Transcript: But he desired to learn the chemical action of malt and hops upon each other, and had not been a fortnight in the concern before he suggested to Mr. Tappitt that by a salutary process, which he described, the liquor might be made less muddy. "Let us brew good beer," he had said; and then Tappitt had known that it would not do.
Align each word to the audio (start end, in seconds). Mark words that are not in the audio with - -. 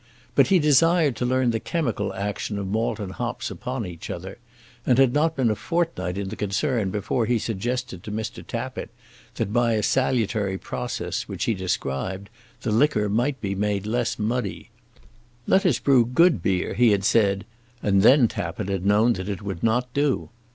But 0.33 0.47
he 0.47 0.57
desired 0.57 1.15
to 1.17 1.27
learn 1.27 1.51
the 1.51 1.59
chemical 1.59 2.11
action 2.15 2.57
of 2.57 2.65
malt 2.67 2.99
and 2.99 3.11
hops 3.11 3.51
upon 3.51 3.85
each 3.85 4.09
other, 4.09 4.39
and 4.83 4.97
had 4.97 5.13
not 5.13 5.35
been 5.35 5.51
a 5.51 5.55
fortnight 5.55 6.17
in 6.17 6.29
the 6.29 6.35
concern 6.35 6.89
before 6.89 7.27
he 7.27 7.37
suggested 7.37 8.01
to 8.01 8.11
Mr. 8.11 8.43
Tappitt 8.43 8.89
that 9.35 9.53
by 9.53 9.73
a 9.73 9.83
salutary 9.83 10.57
process, 10.57 11.27
which 11.27 11.43
he 11.43 11.53
described, 11.53 12.31
the 12.63 12.71
liquor 12.71 13.09
might 13.09 13.39
be 13.41 13.53
made 13.53 13.85
less 13.85 14.17
muddy. 14.17 14.71
"Let 15.45 15.67
us 15.67 15.77
brew 15.77 16.07
good 16.07 16.41
beer," 16.41 16.73
he 16.73 16.89
had 16.89 17.03
said; 17.03 17.45
and 17.83 18.01
then 18.01 18.27
Tappitt 18.27 18.69
had 18.69 18.83
known 18.87 19.13
that 19.13 19.29
it 19.29 19.43
would 19.43 19.61
not 19.61 19.93
do. 19.93 20.29